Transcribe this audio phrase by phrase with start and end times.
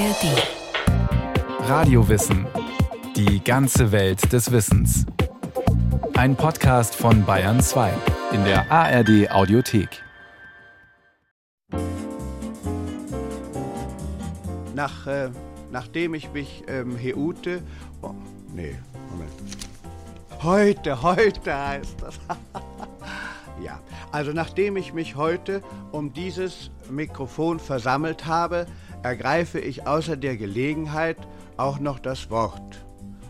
[0.00, 1.68] ARD.
[1.68, 2.46] Radiowissen.
[3.16, 5.04] Die ganze Welt des Wissens.
[6.14, 7.92] Ein Podcast von Bayern 2
[8.32, 10.02] in der ARD Audiothek.
[14.74, 15.28] Nach, äh,
[15.70, 17.62] nachdem ich mich ähm, heute.
[18.00, 18.14] Oh,
[18.54, 18.78] nee,
[19.10, 19.32] Moment.
[20.42, 22.18] Heute, heute heißt das.
[23.62, 23.78] ja,
[24.12, 25.60] also nachdem ich mich heute
[25.92, 28.66] um dieses Mikrofon versammelt habe,
[29.02, 31.16] ergreife ich außer der Gelegenheit
[31.56, 32.84] auch noch das Wort,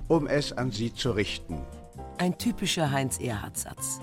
[0.09, 1.61] um es an Sie zu richten.
[2.19, 4.01] Ein typischer Heinz-Erhardt-Satz.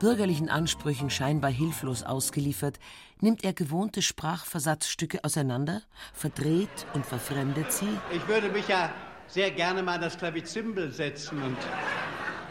[0.00, 2.80] Bürgerlichen Ansprüchen scheinbar hilflos ausgeliefert,
[3.20, 7.88] nimmt er gewohnte Sprachversatzstücke auseinander, verdreht und verfremdet sie.
[8.12, 8.92] Ich würde mich ja
[9.28, 11.56] sehr gerne mal an das Klavizimbel setzen und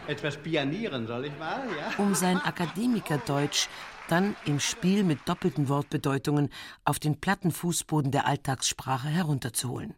[0.08, 1.62] etwas pianieren, soll ich mal?
[1.78, 2.04] Ja?
[2.04, 3.68] um sein Akademikerdeutsch
[4.12, 6.50] dann im Spiel mit doppelten Wortbedeutungen
[6.84, 9.96] auf den platten Fußboden der Alltagssprache herunterzuholen.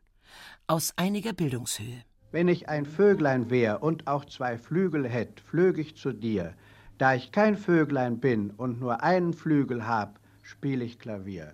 [0.68, 2.04] Aus einiger Bildungshöhe.
[2.32, 6.54] Wenn ich ein Vöglein wär und auch zwei Flügel hätt, flög ich zu dir.
[6.98, 11.54] Da ich kein Vöglein bin und nur einen Flügel hab, spiel ich Klavier.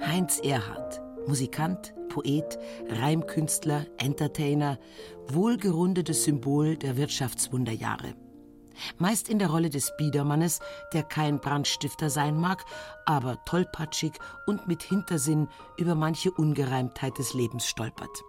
[0.00, 4.78] Heinz Erhardt, Musikant, Poet, Reimkünstler, Entertainer,
[5.26, 8.14] wohlgerundetes Symbol der Wirtschaftswunderjahre.
[8.98, 10.60] Meist in der Rolle des Biedermannes,
[10.92, 12.64] der kein Brandstifter sein mag,
[13.04, 14.12] aber tollpatschig
[14.46, 18.22] und mit Hintersinn über manche Ungereimtheit des Lebens stolpert.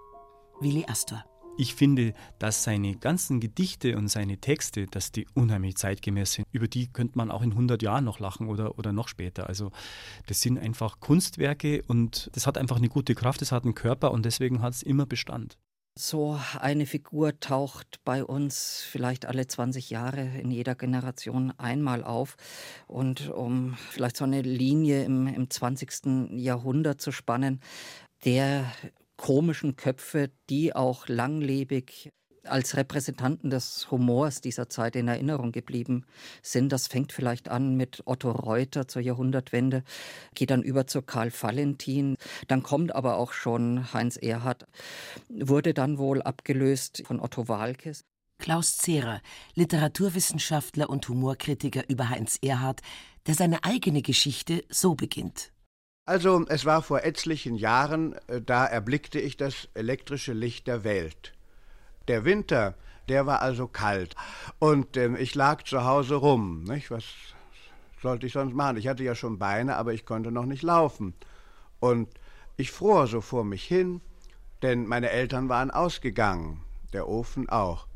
[0.59, 1.23] Willi Astor.
[1.57, 6.47] Ich finde, dass seine ganzen Gedichte und seine Texte, dass die unheimlich zeitgemäß sind.
[6.51, 9.47] Über die könnte man auch in 100 Jahren noch lachen oder, oder noch später.
[9.47, 9.71] Also
[10.27, 14.11] das sind einfach Kunstwerke und das hat einfach eine gute Kraft, das hat einen Körper
[14.11, 15.57] und deswegen hat es immer Bestand.
[15.97, 22.35] So eine Figur taucht bei uns vielleicht alle 20 Jahre in jeder Generation einmal auf.
[22.85, 26.31] Und um vielleicht so eine Linie im, im 20.
[26.31, 27.61] Jahrhundert zu spannen,
[28.25, 28.69] der
[29.17, 32.11] komischen Köpfe, die auch langlebig
[32.47, 36.05] als Repräsentanten des Humors dieser Zeit in Erinnerung geblieben
[36.41, 36.71] sind.
[36.71, 39.83] Das fängt vielleicht an mit Otto Reuter zur Jahrhundertwende,
[40.33, 42.17] geht dann über zu Karl Valentin,
[42.47, 44.65] dann kommt aber auch schon Heinz Erhardt,
[45.29, 48.03] wurde dann wohl abgelöst von Otto Walkes.
[48.37, 49.21] Klaus Zehrer,
[49.53, 52.81] Literaturwissenschaftler und Humorkritiker über Heinz Erhardt,
[53.27, 55.54] der seine eigene Geschichte so beginnt.
[56.07, 61.33] Also, es war vor etlichen Jahren, äh, da erblickte ich das elektrische Licht der Welt.
[62.07, 62.75] Der Winter,
[63.09, 64.15] der war also kalt.
[64.59, 66.63] Und ähm, ich lag zu Hause rum.
[66.63, 66.91] Nicht?
[66.91, 67.05] Was
[68.03, 68.77] sollte ich sonst machen?
[68.77, 71.15] Ich hatte ja schon Beine, aber ich konnte noch nicht laufen.
[71.79, 72.07] Und
[72.55, 73.99] ich fror so vor mich hin,
[74.61, 76.61] denn meine Eltern waren ausgegangen,
[76.93, 77.87] der Ofen auch.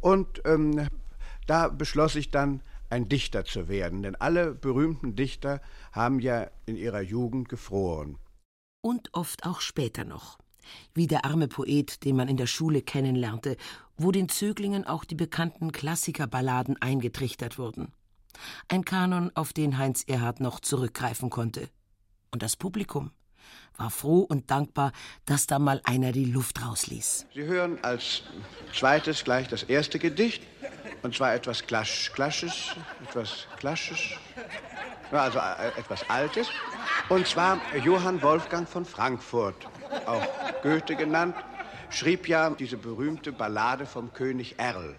[0.00, 0.88] Und ähm,
[1.46, 2.60] da beschloss ich dann,
[2.92, 5.60] ein Dichter zu werden, denn alle berühmten Dichter
[5.92, 8.18] haben ja in ihrer Jugend gefroren.
[8.82, 10.38] Und oft auch später noch.
[10.94, 13.56] Wie der arme Poet, den man in der Schule kennenlernte,
[13.96, 17.92] wo den Zöglingen auch die bekannten Klassikerballaden eingetrichtert wurden.
[18.68, 21.68] Ein Kanon, auf den Heinz Erhardt noch zurückgreifen konnte.
[22.30, 23.10] Und das Publikum
[23.76, 24.92] war froh und dankbar,
[25.24, 27.26] dass da mal einer die Luft rausließ.
[27.34, 28.22] Sie hören als
[28.72, 30.42] zweites gleich das erste Gedicht,
[31.02, 34.00] und zwar etwas Klasch, Klasches, etwas Klasches,
[35.10, 36.48] also äh, etwas Altes,
[37.08, 39.66] und zwar Johann Wolfgang von Frankfurt,
[40.06, 40.26] auch
[40.62, 41.36] Goethe genannt,
[41.90, 44.94] schrieb ja diese berühmte Ballade vom König Erl.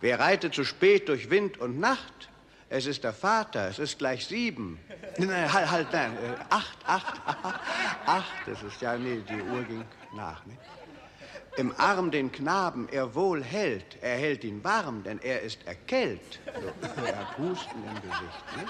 [0.00, 2.28] Wer reitet zu spät durch Wind und Nacht?
[2.70, 4.78] Es ist der Vater, es ist gleich sieben.
[5.16, 7.20] Nein, halt, halt, nein, äh, acht, acht,
[8.06, 9.84] acht, das ist ja, nee, die Uhr ging
[10.14, 10.56] nach, ne?
[11.58, 16.38] Im Arm den Knaben er wohl hält, er hält ihn warm, denn er ist erkälт.
[16.54, 18.64] So, er hat Husten im Gesicht, ne?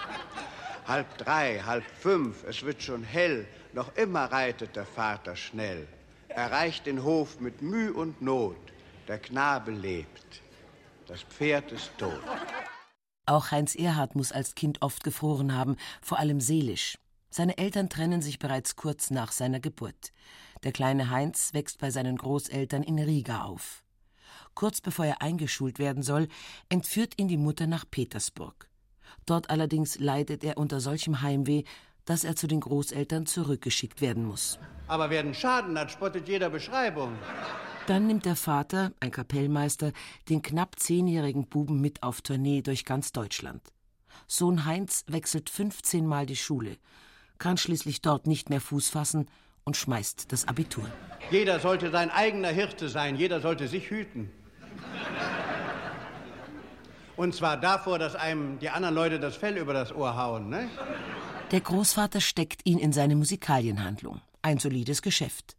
[0.87, 5.87] Halb drei, halb fünf, es wird schon hell, noch immer reitet der Vater schnell.
[6.29, 8.57] Erreicht den Hof mit Müh und Not,
[9.07, 10.41] der Knabe lebt,
[11.07, 12.23] das Pferd ist tot.
[13.27, 16.97] Auch Heinz Erhardt muss als Kind oft gefroren haben, vor allem seelisch.
[17.29, 20.13] Seine Eltern trennen sich bereits kurz nach seiner Geburt.
[20.65, 23.85] Der kleine Heinz wächst bei seinen Großeltern in Riga auf.
[24.55, 26.29] Kurz bevor er eingeschult werden soll,
[26.69, 28.69] entführt ihn die Mutter nach Petersburg.
[29.25, 31.65] Dort allerdings leidet er unter solchem Heimweh,
[32.05, 34.59] dass er zu den Großeltern zurückgeschickt werden muss.
[34.89, 37.17] Aber wer den Schaden hat, spottet jeder Beschreibung.
[37.87, 39.93] Dann nimmt der Vater, ein Kapellmeister,
[40.29, 43.63] den knapp zehnjährigen Buben mit auf Tournee durch ganz Deutschland.
[44.27, 46.79] Sohn Heinz wechselt 15 Mal die Schule,
[47.39, 49.29] kann schließlich dort nicht mehr Fuß fassen
[49.69, 50.87] und schmeißt das Abitur.
[51.31, 54.31] Jeder sollte sein eigener Hirte sein, jeder sollte sich hüten.
[57.17, 60.71] Und zwar davor, dass einem die anderen Leute das Fell über das Ohr hauen, ne?
[61.51, 64.23] Der Großvater steckt ihn in seine Musikalienhandlung.
[64.41, 65.57] Ein solides Geschäft.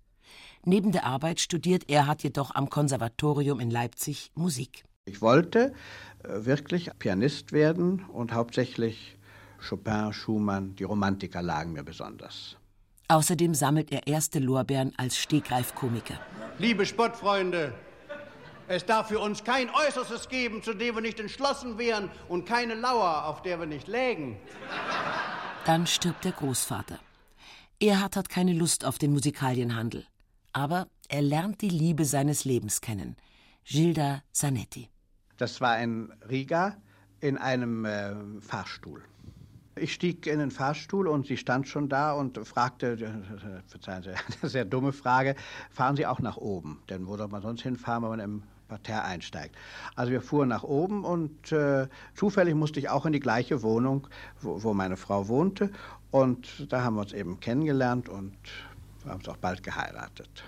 [0.66, 4.86] Neben der Arbeit studiert Erhard jedoch am Konservatorium in Leipzig Musik.
[5.06, 5.74] Ich wollte
[6.24, 9.18] äh, wirklich Pianist werden und hauptsächlich
[9.60, 12.59] Chopin, Schumann, die Romantiker lagen mir besonders.
[13.10, 16.20] Außerdem sammelt er erste Lorbeeren als Stegreifkomiker.
[16.60, 17.74] Liebe Spottfreunde,
[18.68, 22.76] es darf für uns kein Äußerstes geben, zu dem wir nicht entschlossen wären und keine
[22.76, 24.38] Lauer, auf der wir nicht lägen.
[25.66, 27.00] Dann stirbt der Großvater.
[27.82, 30.06] Erhard hat keine Lust auf den Musikalienhandel.
[30.54, 33.16] Aber er lernt die Liebe seines Lebens kennen.
[33.64, 34.88] Gilda Zanetti.
[35.38, 36.78] Das war ein Riga
[37.22, 39.02] in einem äh, Fahrstuhl.
[39.82, 42.98] Ich stieg in den Fahrstuhl und sie stand schon da und fragte,
[43.68, 44.10] verzeihen Sie,
[44.42, 45.36] eine sehr dumme Frage,
[45.72, 46.82] fahren Sie auch nach oben?
[46.90, 49.56] Denn wo soll man sonst hinfahren, wenn man im Parterre einsteigt?
[49.96, 54.08] Also wir fuhren nach oben und äh, zufällig musste ich auch in die gleiche Wohnung,
[54.42, 55.72] wo, wo meine Frau wohnte.
[56.12, 58.36] Und da haben wir uns eben kennengelernt und
[59.06, 60.44] haben uns auch bald geheiratet.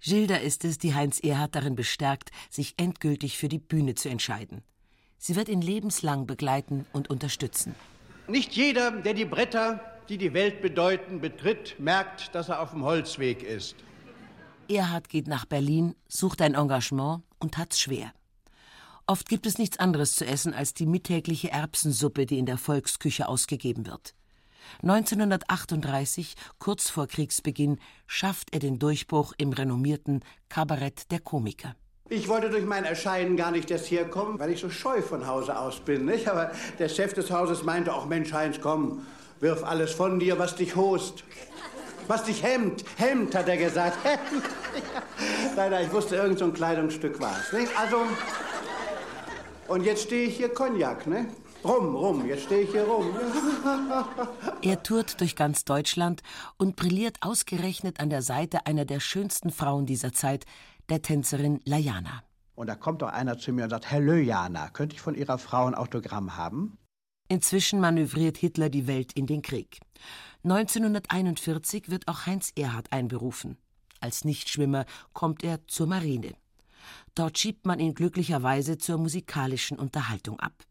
[0.00, 4.62] Gilda ist es, die Heinz Erhard darin bestärkt, sich endgültig für die Bühne zu entscheiden.
[5.18, 7.74] Sie wird ihn lebenslang begleiten und unterstützen.
[8.28, 9.80] Nicht jeder, der die Bretter,
[10.10, 13.76] die die Welt bedeuten, betritt, merkt, dass er auf dem Holzweg ist.
[14.68, 18.12] Erhard geht nach Berlin, sucht ein Engagement und hat's schwer.
[19.06, 23.28] Oft gibt es nichts anderes zu essen als die mittägliche Erbsensuppe, die in der Volksküche
[23.28, 24.14] ausgegeben wird.
[24.82, 31.74] 1938, kurz vor Kriegsbeginn, schafft er den Durchbruch im renommierten Kabarett der Komiker.
[32.10, 35.58] Ich wollte durch mein Erscheinen gar nicht erst herkommen, weil ich so scheu von Hause
[35.58, 36.06] aus bin.
[36.06, 36.28] Nicht?
[36.28, 39.06] Aber der Chef des Hauses meinte auch, Mensch, Heinz, komm,
[39.40, 41.24] wirf alles von dir, was dich host.
[42.06, 42.84] Was dich hemmt.
[42.96, 43.98] Hemmt, hat er gesagt.
[44.04, 44.44] Hemmt.
[45.54, 47.54] Leider, ich wusste, irgend so ein Kleidungsstück war es.
[47.76, 47.98] Also,
[49.68, 51.26] und jetzt stehe ich hier Cognac, ne?
[51.62, 53.06] Rum, rum, jetzt stehe ich hier rum.
[54.62, 56.22] er tourt durch ganz Deutschland
[56.56, 60.46] und brilliert ausgerechnet an der Seite einer der schönsten Frauen dieser Zeit,
[60.88, 62.22] der Tänzerin Lajana.
[62.54, 65.38] Und da kommt doch einer zu mir und sagt, Hallo Jana, könnte ich von Ihrer
[65.38, 66.76] Frau ein Autogramm haben?
[67.28, 69.78] Inzwischen manövriert Hitler die Welt in den Krieg.
[70.44, 73.58] 1941 wird auch Heinz Erhard einberufen.
[74.00, 76.34] Als Nichtschwimmer kommt er zur Marine.
[77.14, 80.64] Dort schiebt man ihn glücklicherweise zur musikalischen Unterhaltung ab.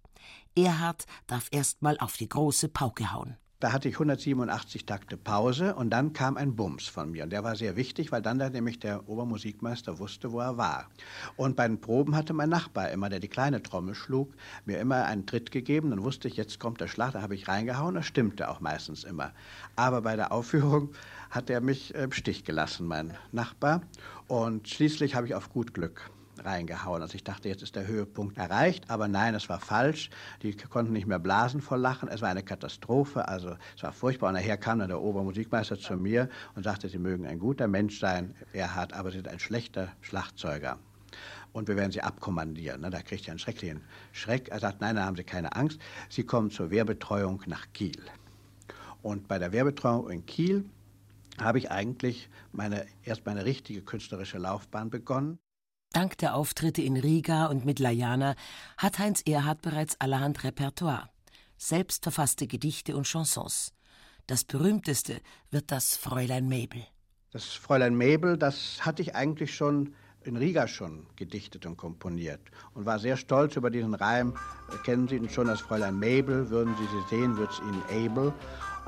[0.57, 3.37] Erhard darf erstmal auf die große Pauke hauen.
[3.59, 7.23] Da hatte ich 187 Takte Pause und dann kam ein Bums von mir.
[7.23, 10.91] Und der war sehr wichtig, weil dann da nämlich der Obermusikmeister wusste, wo er war.
[11.37, 14.31] Und bei den Proben hatte mein Nachbar immer, der die kleine Trommel schlug,
[14.65, 15.89] mir immer einen Tritt gegeben.
[15.89, 17.95] Dann wusste ich, jetzt kommt der Schlag, da habe ich reingehauen.
[17.95, 19.31] Das stimmte auch meistens immer.
[19.75, 20.91] Aber bei der Aufführung
[21.31, 23.81] hat er mich im Stich gelassen, mein Nachbar.
[24.27, 26.11] Und schließlich habe ich auf gut Glück
[26.47, 27.01] reingehauen.
[27.01, 30.09] Also ich dachte, jetzt ist der Höhepunkt erreicht, aber nein, es war falsch.
[30.41, 32.09] Die konnten nicht mehr blasen vor Lachen.
[32.09, 34.29] Es war eine Katastrophe, also es war furchtbar.
[34.29, 37.99] Und nachher kam dann der Obermusikmeister zu mir und sagte, Sie mögen ein guter Mensch
[37.99, 40.79] sein, Erhard, aber Sie sind ein schlechter Schlagzeuger.
[41.51, 42.81] Und wir werden Sie abkommandieren.
[42.81, 44.49] Da kriegt er einen schrecklichen Schreck.
[44.49, 45.79] Er sagt, nein, da haben Sie keine Angst.
[46.09, 48.01] Sie kommen zur Wehrbetreuung nach Kiel.
[49.01, 50.65] Und bei der Wehrbetreuung in Kiel
[51.39, 55.39] habe ich eigentlich meine, erst meine richtige künstlerische Laufbahn begonnen.
[55.97, 58.35] Dank der Auftritte in Riga und mit Lajana
[58.77, 61.09] hat Heinz Erhard bereits allerhand Repertoire,
[61.57, 63.73] selbst verfasste Gedichte und Chansons.
[64.27, 66.85] Das berühmteste wird das Fräulein Mabel.
[67.31, 72.41] Das Fräulein Mabel, das hatte ich eigentlich schon in Riga schon gedichtet und komponiert
[72.75, 74.35] und war sehr stolz über diesen Reim.
[74.85, 78.35] Kennen Sie ihn schon, das Fräulein Mabel, würden Sie sie sehen, wird es Ihnen able.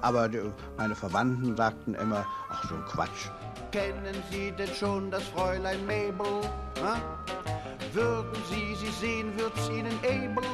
[0.02, 0.42] Aber die,
[0.78, 3.30] meine Verwandten sagten immer, ach so ein Quatsch.
[3.72, 6.42] Kennen Sie denn schon das Fräulein Mabel?
[6.84, 6.98] Ha?
[7.94, 10.48] Würden Sie sie sehen, wird's Ihnen able.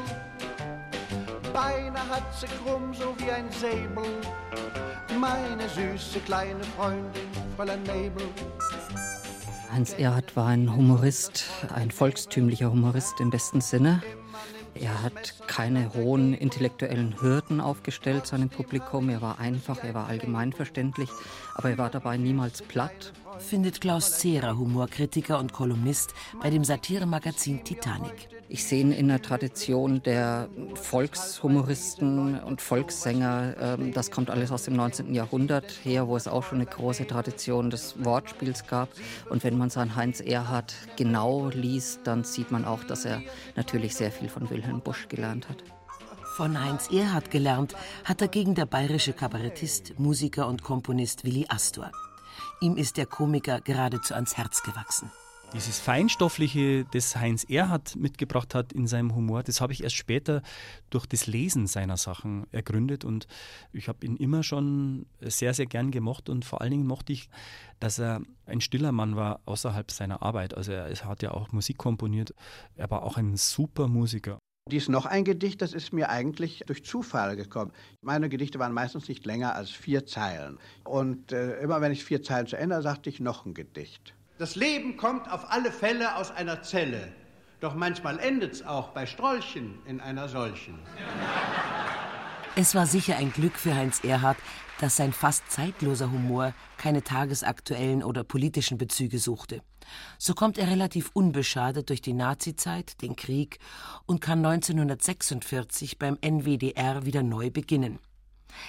[1.54, 4.04] Beine hat sie krumm, so wie ein Säbel.
[5.20, 8.28] Meine süße kleine Freundin, Fräulein Mabel.
[9.72, 14.02] Hans Erhard war ein Humorist, ein volkstümlicher Humorist im besten Sinne.
[14.75, 19.10] Er hat keine hohen intellektuellen Hürden aufgestellt seinem Publikum.
[19.10, 21.10] Er war einfach, er war allgemeinverständlich,
[21.55, 27.63] aber er war dabei niemals platt findet Klaus Zehrer, Humorkritiker und Kolumnist bei dem Satiremagazin
[27.63, 28.29] Titanic.
[28.47, 33.55] Ich sehe ihn in der Tradition der Volkshumoristen und Volkssänger.
[33.59, 35.13] Ähm, das kommt alles aus dem 19.
[35.13, 38.89] Jahrhundert her, wo es auch schon eine große Tradition des Wortspiels gab.
[39.29, 43.21] Und wenn man seinen Heinz Erhard genau liest, dann sieht man auch, dass er
[43.55, 45.63] natürlich sehr viel von Wilhelm Busch gelernt hat.
[46.36, 51.94] Von Heinz Erhard gelernt hat dagegen der bayerische Kabarettist, Musiker und Komponist Willi Astor.
[52.60, 55.10] Ihm ist der Komiker geradezu ans Herz gewachsen.
[55.54, 60.42] Dieses Feinstoffliche, das Heinz Erhardt mitgebracht hat in seinem Humor, das habe ich erst später
[60.89, 63.27] durch das Lesen seiner Sachen ergründet und
[63.72, 67.30] ich habe ihn immer schon sehr, sehr gern gemocht und vor allen Dingen mochte ich,
[67.80, 70.54] dass er ein stiller Mann war außerhalb seiner Arbeit.
[70.54, 72.34] Also er hat ja auch Musik komponiert,
[72.75, 74.38] er war auch ein super Musiker.
[74.72, 77.72] Dies noch ein Gedicht, das ist mir eigentlich durch Zufall gekommen.
[78.01, 80.57] Meine Gedichte waren meistens nicht länger als vier Zeilen.
[80.84, 84.15] Und äh, immer wenn ich vier Zeilen zu Ende sagte ich noch ein Gedicht.
[84.39, 87.13] Das Leben kommt auf alle Fälle aus einer Zelle.
[87.60, 90.79] Doch manchmal endet es auch bei Strolchen in einer solchen.
[92.55, 94.38] Es war sicher ein Glück für Heinz Erhardt,
[94.79, 99.62] dass sein fast zeitloser Humor keine tagesaktuellen oder politischen Bezüge suchte.
[100.17, 103.60] So kommt er relativ unbeschadet durch die Nazizeit, den Krieg
[104.05, 108.00] und kann 1946 beim NWDR wieder neu beginnen.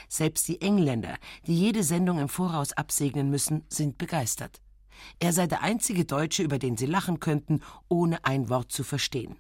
[0.09, 4.61] Selbst die Engländer, die jede Sendung im Voraus absegnen müssen, sind begeistert.
[5.21, 9.37] Er sei der einzige Deutsche, über den sie lachen könnten, ohne ein Wort zu verstehen.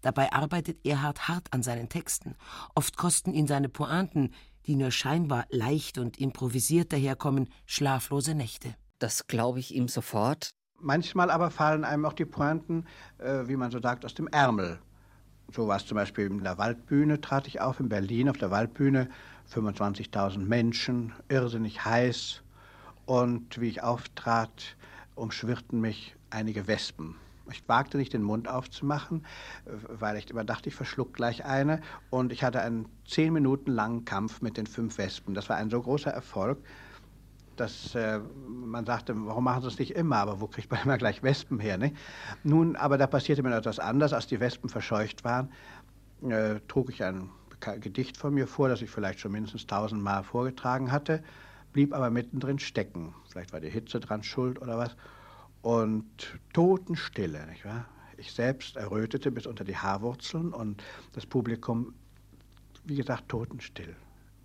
[0.00, 2.34] Dabei arbeitet Erhard hart an seinen Texten.
[2.74, 4.32] Oft kosten ihn seine Pointen,
[4.66, 8.74] die nur scheinbar leicht und improvisiert daherkommen, schlaflose Nächte.
[8.98, 10.50] Das glaube ich ihm sofort.
[10.78, 12.86] Manchmal aber fallen einem auch die Pointen,
[13.18, 14.78] äh, wie man so sagt, aus dem Ärmel.
[15.52, 18.50] So war es zum Beispiel in der Waldbühne, trat ich auf in Berlin auf der
[18.50, 19.08] Waldbühne,
[19.52, 22.42] 25.000 Menschen, irrsinnig heiß.
[23.04, 24.76] Und wie ich auftrat,
[25.14, 27.14] umschwirrten mich einige Wespen.
[27.50, 29.24] Ich wagte nicht, den Mund aufzumachen,
[29.64, 31.80] weil ich immer dachte, ich verschluck gleich eine.
[32.10, 35.34] Und ich hatte einen zehn Minuten langen Kampf mit den fünf Wespen.
[35.34, 36.58] Das war ein so großer Erfolg,
[37.56, 40.16] dass äh, man sagte, warum machen Sie es nicht immer?
[40.16, 41.78] Aber wo kriegt man immer gleich Wespen her?
[41.78, 41.92] Ne?
[42.42, 44.12] Nun, aber da passierte mir etwas anderes.
[44.12, 45.50] Als die Wespen verscheucht waren,
[46.22, 47.30] äh, trug ich ein
[47.80, 51.22] Gedicht von mir vor, das ich vielleicht schon mindestens tausendmal vorgetragen hatte
[51.76, 53.14] blieb aber mittendrin stecken.
[53.28, 54.96] Vielleicht war die Hitze dran schuld oder was.
[55.66, 57.86] Und Totenstille, nicht wahr?
[58.18, 60.80] Ich selbst errötete bis unter die Haarwurzeln und
[61.12, 61.92] das Publikum,
[62.84, 63.96] wie gesagt, totenstill.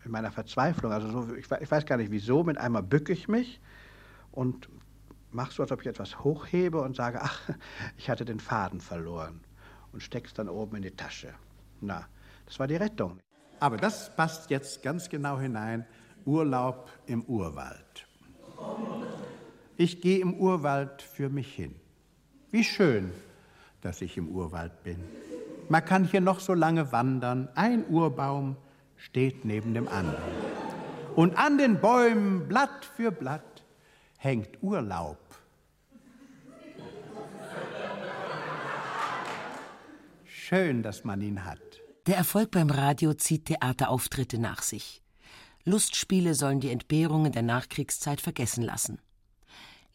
[0.04, 3.28] In meiner Verzweiflung, also so, ich, ich weiß gar nicht wieso, mit einmal bücke ich
[3.28, 3.62] mich
[4.32, 4.68] und
[5.30, 7.51] mache so, als ob ich etwas hochhebe und sage, ach,
[7.98, 9.42] ich hatte den Faden verloren
[9.92, 11.36] und steck's dann oben in die Tasche.
[11.82, 12.08] Na,
[12.48, 13.20] das war die Rettung.
[13.60, 15.86] Aber das passt jetzt ganz genau hinein
[16.25, 18.08] Urlaub im Urwald.
[19.78, 21.75] Ich gehe im Urwald für mich hin.
[22.51, 23.12] Wie schön,
[23.82, 24.98] dass ich im Urwald bin.
[25.70, 27.50] Man kann hier noch so lange wandern.
[27.56, 28.58] Ein Urbaum
[28.98, 30.22] steht neben dem anderen.
[31.16, 33.63] Und an den Bäumen, Blatt für Blatt,
[34.18, 35.18] hängt Urlaub.
[40.25, 41.60] Schön, dass man ihn hat.
[42.08, 45.01] Der Erfolg beim Radio zieht Theaterauftritte nach sich.
[45.63, 49.00] Lustspiele sollen die Entbehrungen der Nachkriegszeit vergessen lassen.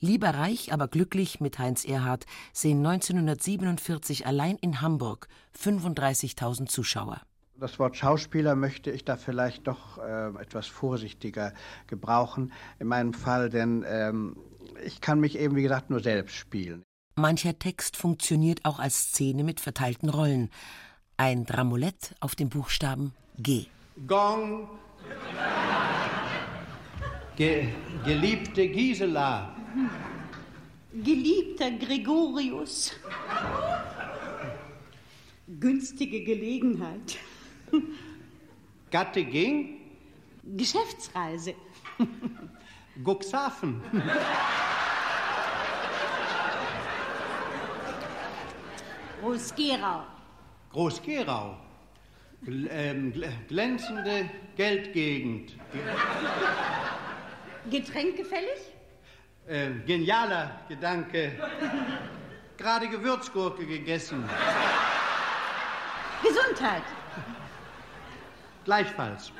[0.00, 7.22] Lieber reich, aber glücklich mit Heinz Erhardt sehen 1947 allein in Hamburg 35.000 Zuschauer.
[7.58, 11.54] Das Wort Schauspieler möchte ich da vielleicht doch äh, etwas vorsichtiger
[11.86, 14.36] gebrauchen in meinem Fall, denn ähm,
[14.84, 16.82] ich kann mich eben, wie gesagt, nur selbst spielen.
[17.14, 20.50] Mancher Text funktioniert auch als Szene mit verteilten Rollen.
[21.16, 23.64] Ein Dramolett auf dem Buchstaben G.
[24.06, 24.68] Gong,
[27.36, 27.68] Ge
[28.04, 29.55] geliebte Gisela.
[30.92, 32.92] Geliebter Gregorius.
[35.60, 37.18] Günstige Gelegenheit.
[38.90, 39.80] Gatte ging.
[40.42, 41.54] Geschäftsreise.
[43.02, 43.82] Guxhafen.
[49.20, 50.04] Groß-Gerau.
[50.72, 51.56] Groß-Gerau.
[52.42, 53.12] Gl ähm,
[53.48, 55.56] glänzende Geldgegend.
[57.70, 58.75] Getränkefällig?
[59.48, 61.32] Äh, genialer Gedanke.
[62.56, 64.28] Gerade Gewürzgurke gegessen.
[66.20, 66.82] Gesundheit.
[68.64, 69.30] Gleichfalls.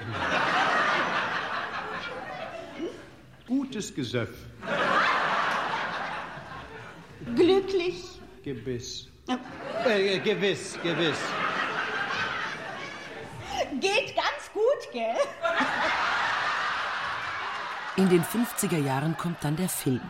[3.48, 4.30] Gutes Gesöff.
[7.34, 8.20] Glücklich.
[8.44, 9.08] Gebiss.
[9.84, 11.18] Äh, gewiss, gewiss.
[13.80, 15.16] Geht ganz gut, gell?
[17.98, 20.02] In den 50er Jahren kommt dann der Film.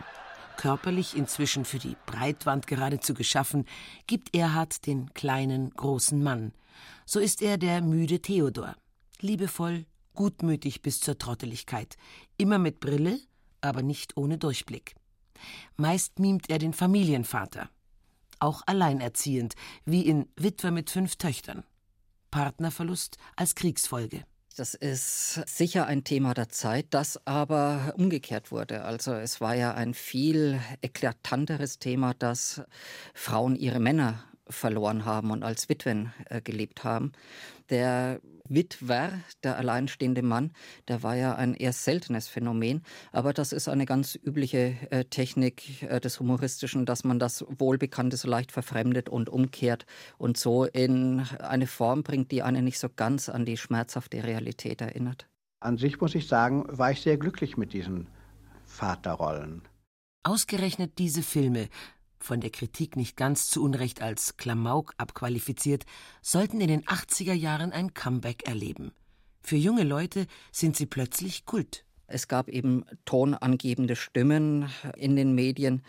[0.57, 3.63] Körperlich inzwischen für die Breitwand geradezu geschaffen,
[4.07, 6.51] gibt Erhard den kleinen, großen Mann.
[7.05, 8.75] So ist er der müde Theodor.
[9.21, 11.95] Liebevoll, gutmütig bis zur Trotteligkeit.
[12.35, 13.21] Immer mit Brille,
[13.61, 14.95] aber nicht ohne Durchblick.
[15.77, 17.69] Meist mimt er den Familienvater.
[18.39, 21.63] Auch alleinerziehend, wie in Witwer mit fünf Töchtern.
[22.31, 24.25] Partnerverlust als Kriegsfolge.
[24.57, 28.85] Das ist sicher ein Thema der Zeit, das aber umgekehrt wurde.
[28.85, 32.63] Also es war ja ein viel eklatanteres Thema, dass
[33.13, 37.11] Frauen ihre Männer verloren haben und als Witwen äh, gelebt haben.
[37.69, 39.11] Der Witwer,
[39.43, 40.51] der alleinstehende Mann,
[40.87, 42.81] der war ja ein eher seltenes Phänomen.
[43.11, 48.17] Aber das ist eine ganz übliche äh, Technik äh, des Humoristischen, dass man das Wohlbekannte
[48.17, 49.85] so leicht verfremdet und umkehrt
[50.17, 54.81] und so in eine Form bringt, die einen nicht so ganz an die schmerzhafte Realität
[54.81, 55.27] erinnert.
[55.59, 58.07] An sich muss ich sagen, war ich sehr glücklich mit diesen
[58.65, 59.63] Vaterrollen.
[60.23, 61.69] Ausgerechnet diese Filme
[62.19, 65.85] von der Kritik nicht ganz zu Unrecht als Klamauk abqualifiziert,
[66.21, 68.91] sollten in den 80er Jahren ein Comeback erleben.
[69.41, 71.85] Für junge Leute sind sie plötzlich Kult.
[72.07, 75.83] Es gab eben tonangebende Stimmen in den Medien,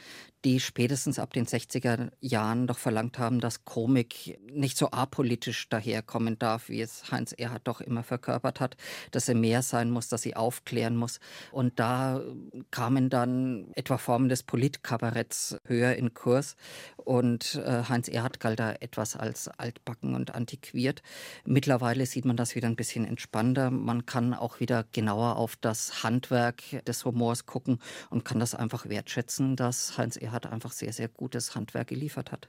[0.44, 6.38] die spätestens ab den 60er Jahren doch verlangt haben, dass Komik nicht so apolitisch daherkommen
[6.38, 8.76] darf, wie es Heinz Erhardt doch immer verkörpert hat,
[9.10, 11.18] dass sie mehr sein muss, dass sie aufklären muss.
[11.50, 12.22] Und da
[12.70, 16.54] kamen dann etwa Formen des Politkabaretts höher in Kurs
[16.96, 21.02] und äh, Heinz Erhardt galt da etwas als altbacken und antiquiert.
[21.44, 23.72] Mittlerweile sieht man das wieder ein bisschen entspannter.
[23.72, 27.80] Man kann auch wieder genauer auf das Handwerk des Humors gucken
[28.10, 31.88] und kann das einfach wertschätzen, dass Heinz Erhardt er hat einfach sehr, sehr gutes Handwerk
[31.88, 32.48] geliefert hat.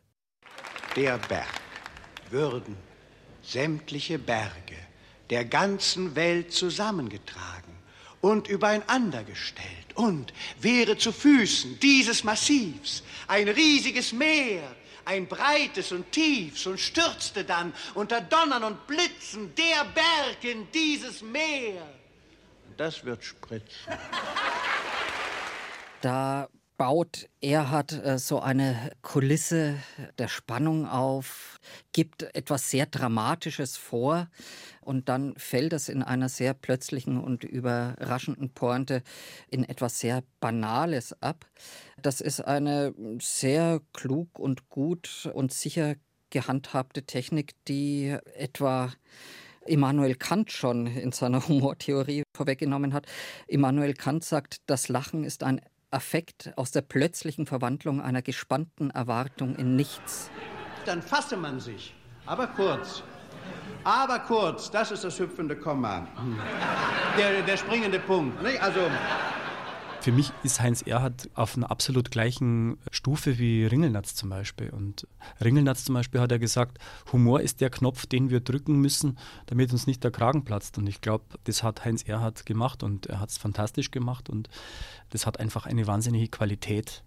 [0.96, 1.48] Der Berg
[2.30, 2.76] würden
[3.42, 4.76] sämtliche Berge
[5.30, 7.74] der ganzen Welt zusammengetragen
[8.22, 16.12] und übereinander gestellt und wäre zu Füßen dieses Massivs ein riesiges Meer, ein breites und
[16.12, 21.88] tiefs und stürzte dann unter Donnern und Blitzen der Berg in dieses Meer.
[22.76, 23.94] Das wird spritzen.
[26.02, 29.76] Da baut Erhard äh, so eine Kulisse
[30.18, 31.60] der Spannung auf,
[31.92, 34.30] gibt etwas sehr Dramatisches vor
[34.80, 39.04] und dann fällt es in einer sehr plötzlichen und überraschenden Pointe
[39.50, 41.46] in etwas sehr Banales ab.
[42.02, 45.96] Das ist eine sehr klug und gut und sicher
[46.30, 48.94] gehandhabte Technik, die etwa
[49.66, 53.06] Immanuel Kant schon in seiner Humortheorie vorweggenommen hat.
[53.48, 55.60] Immanuel Kant sagt, das Lachen ist ein
[55.92, 60.30] Affekt aus der plötzlichen Verwandlung einer gespannten Erwartung in nichts.
[60.86, 63.04] Dann fasse man sich, aber kurz.
[63.84, 66.08] Aber kurz, das ist das hüpfende Komma.
[67.18, 68.38] Der, der springende Punkt.
[68.62, 68.82] Also
[70.02, 74.70] für mich ist Heinz Erhardt auf einer absolut gleichen Stufe wie Ringelnatz zum Beispiel.
[74.70, 75.08] Und
[75.44, 76.78] Ringelnatz zum Beispiel hat er gesagt,
[77.12, 80.78] Humor ist der Knopf, den wir drücken müssen, damit uns nicht der Kragen platzt.
[80.78, 84.50] Und ich glaube, das hat Heinz Erhardt gemacht und er hat es fantastisch gemacht und
[85.10, 87.04] das hat einfach eine wahnsinnige Qualität.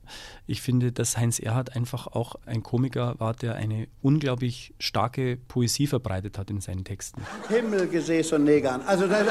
[0.47, 5.87] Ich finde, dass Heinz Erhardt einfach auch ein Komiker war, der eine unglaublich starke Poesie
[5.87, 7.23] verbreitet hat in seinen Texten.
[7.49, 8.83] Himmelgesäß und Negern.
[8.83, 9.27] Also das,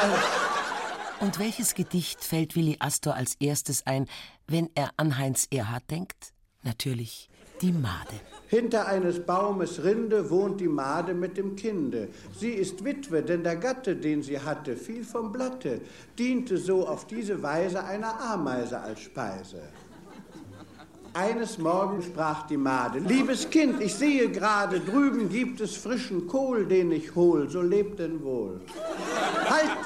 [1.22, 4.08] und welches Gedicht fällt Willi Astor als erstes ein,
[4.48, 6.34] wenn er an Heinz Erhard denkt?
[6.64, 7.30] Natürlich
[7.62, 8.20] die Made.
[8.48, 12.10] Hinter eines Baumes Rinde wohnt die Made mit dem Kinde.
[12.38, 15.82] Sie ist Witwe, denn der Gatte, den sie hatte, fiel vom Blatte,
[16.18, 19.62] diente so auf diese Weise einer Ameise als Speise.
[21.14, 26.66] Eines Morgens sprach die Made, liebes Kind, ich sehe gerade, drüben gibt es frischen Kohl,
[26.66, 28.62] den ich hol, so lebt denn wohl.
[29.50, 29.78] Halt,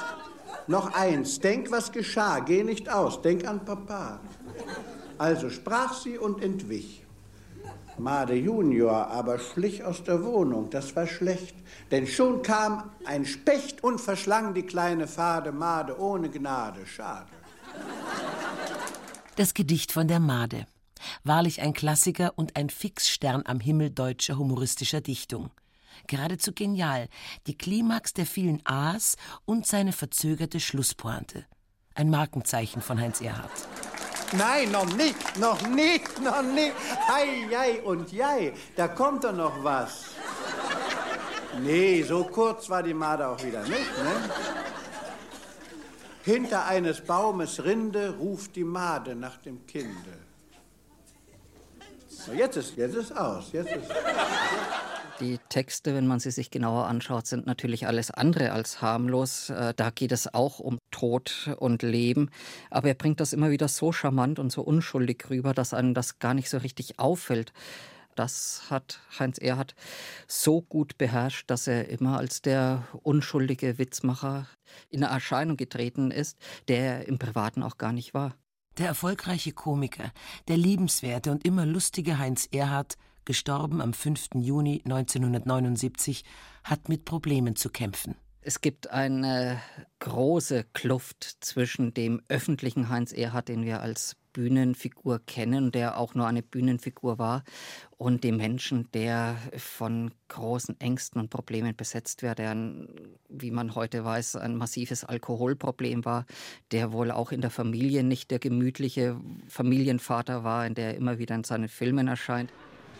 [0.68, 4.20] noch eins, denk, was geschah, geh nicht aus, denk an Papa.
[5.18, 7.02] Also sprach sie und entwich.
[7.98, 11.56] Made Junior aber schlich aus der Wohnung, das war schlecht,
[11.90, 17.30] denn schon kam ein Specht und verschlang die kleine Fade Made ohne Gnade, schade.
[19.36, 20.66] Das Gedicht von der Made.
[21.24, 25.50] Wahrlich ein Klassiker und ein Fixstern am Himmel deutscher humoristischer Dichtung
[26.06, 27.08] geradezu genial,
[27.46, 31.44] die Klimax der vielen A's und seine verzögerte Schlusspointe.
[31.94, 33.50] Ein Markenzeichen von Heinz Erhardt.
[34.32, 36.72] Nein, noch nicht, noch nicht, noch nicht.
[37.08, 40.06] Ei, jei und jei, da kommt doch noch was.
[41.62, 44.30] Nee, so kurz war die Made auch wieder nicht, ne?
[46.22, 50.18] Hinter eines Baumes Rinde ruft die Made nach dem Kinde.
[52.08, 53.88] So, jetzt ist, jetzt ist aus, jetzt ist.
[55.20, 59.48] Die Texte, wenn man sie sich genauer anschaut, sind natürlich alles andere als harmlos.
[59.48, 62.30] Äh, da geht es auch um Tod und Leben.
[62.70, 66.18] Aber er bringt das immer wieder so charmant und so unschuldig rüber, dass einem das
[66.18, 67.54] gar nicht so richtig auffällt.
[68.14, 69.74] Das hat Heinz Erhardt
[70.26, 74.46] so gut beherrscht, dass er immer als der unschuldige Witzmacher
[74.90, 78.34] in Erscheinung getreten ist, der er im Privaten auch gar nicht war.
[78.78, 80.12] Der erfolgreiche Komiker,
[80.48, 84.28] der liebenswerte und immer lustige Heinz Erhardt gestorben am 5.
[84.36, 86.24] Juni 1979,
[86.64, 88.14] hat mit Problemen zu kämpfen.
[88.40, 89.60] Es gibt eine
[89.98, 96.26] große Kluft zwischen dem öffentlichen Heinz Erhardt, den wir als Bühnenfigur kennen, der auch nur
[96.26, 97.42] eine Bühnenfigur war,
[97.96, 102.54] und dem Menschen, der von großen Ängsten und Problemen besetzt war, der,
[103.30, 106.26] wie man heute weiß, ein massives Alkoholproblem war,
[106.70, 111.18] der wohl auch in der Familie nicht der gemütliche Familienvater war, in der er immer
[111.18, 112.52] wieder in seinen Filmen erscheint.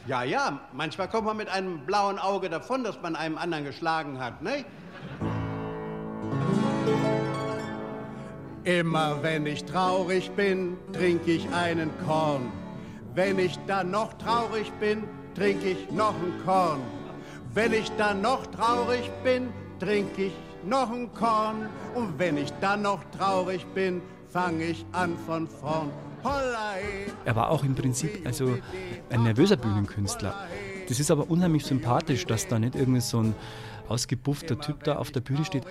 [0.07, 4.21] Ja, ja, manchmal kommt man mit einem blauen Auge davon, dass man einem anderen geschlagen
[4.21, 4.65] hat, ne?
[8.63, 12.53] Immer wenn ich traurig bin, trinke ich einen Korn.
[13.15, 16.81] Wenn ich dann noch traurig bin, trinke ich noch ein Korn.
[17.53, 20.33] Wenn ich dann noch traurig bin, trinke ich
[20.65, 21.69] noch ein Korn.
[21.97, 25.91] Und wenn ich dann noch traurig bin, fange ich an von vorn.
[26.23, 28.59] Er war auch im Prinzip also
[29.11, 30.35] ein nervöser Bühnenkünstler.
[30.89, 33.35] Das ist aber unheimlich sympathisch, dass da nicht irgendwie so ein
[33.89, 35.65] ausgebuffter Typ da auf der Bühne steht.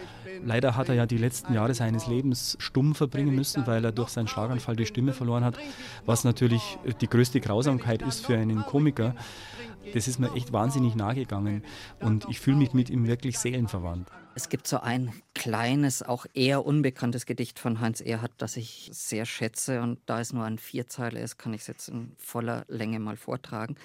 [0.43, 4.09] Leider hat er ja die letzten Jahre seines Lebens stumm verbringen müssen, weil er durch
[4.09, 5.57] seinen Schlaganfall die Stimme verloren hat,
[6.05, 9.15] was natürlich die größte Grausamkeit ist für einen Komiker.
[9.93, 11.63] Das ist mir echt wahnsinnig nahegegangen
[11.99, 14.09] und ich fühle mich mit ihm wirklich seelenverwandt.
[14.37, 19.25] Es gibt so ein kleines, auch eher unbekanntes Gedicht von Heinz Erhardt, das ich sehr
[19.25, 19.81] schätze.
[19.81, 23.15] Und da es nur ein Vierzeile ist, kann ich es jetzt in voller Länge mal
[23.15, 23.77] vortragen.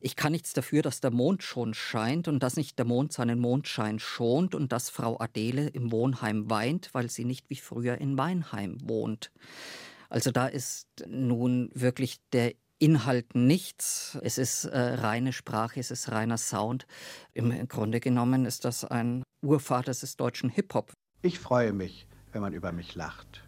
[0.00, 3.40] Ich kann nichts dafür, dass der Mond schon scheint und dass nicht der Mond seinen
[3.40, 8.16] Mondschein schont und dass Frau Adele im Wohnheim weint, weil sie nicht wie früher in
[8.16, 9.32] Weinheim wohnt.
[10.08, 14.18] Also da ist nun wirklich der Inhalt nichts.
[14.22, 16.86] Es ist äh, reine Sprache, es ist reiner Sound.
[17.34, 20.92] Im Grunde genommen ist das ein Urvater des deutschen Hip-Hop.
[21.20, 23.46] Ich freue mich, wenn man über mich lacht.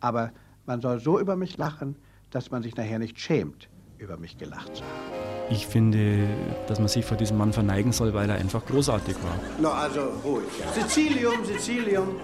[0.00, 0.32] Aber
[0.66, 1.96] man soll so über mich lachen,
[2.30, 5.16] dass man sich nachher nicht schämt, über mich gelacht zu haben.
[5.48, 6.28] Ich finde,
[6.66, 9.38] dass man sich vor diesem Mann verneigen soll, weil er einfach großartig war.
[9.60, 10.48] No, also ruhig.
[10.74, 12.20] Sizilium, Sizilium.